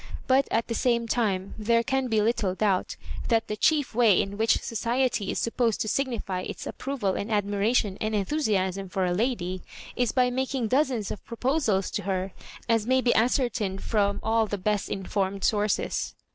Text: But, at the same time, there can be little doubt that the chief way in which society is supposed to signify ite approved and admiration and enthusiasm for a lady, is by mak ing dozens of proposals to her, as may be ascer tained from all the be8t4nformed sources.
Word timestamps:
But, 0.25 0.47
at 0.49 0.67
the 0.67 0.73
same 0.73 1.07
time, 1.07 1.53
there 1.59 1.83
can 1.83 2.07
be 2.07 2.23
little 2.23 2.55
doubt 2.55 2.95
that 3.27 3.47
the 3.47 3.55
chief 3.55 3.93
way 3.93 4.19
in 4.19 4.35
which 4.35 4.57
society 4.59 5.29
is 5.29 5.37
supposed 5.37 5.79
to 5.81 5.87
signify 5.87 6.39
ite 6.39 6.65
approved 6.65 7.03
and 7.03 7.31
admiration 7.31 7.99
and 8.01 8.15
enthusiasm 8.15 8.89
for 8.89 9.05
a 9.05 9.13
lady, 9.13 9.61
is 9.95 10.11
by 10.11 10.31
mak 10.31 10.55
ing 10.55 10.67
dozens 10.69 11.11
of 11.11 11.23
proposals 11.23 11.91
to 11.91 12.01
her, 12.01 12.31
as 12.67 12.87
may 12.87 13.01
be 13.01 13.13
ascer 13.13 13.51
tained 13.51 13.81
from 13.81 14.19
all 14.23 14.47
the 14.47 14.57
be8t4nformed 14.57 15.43
sources. 15.43 16.15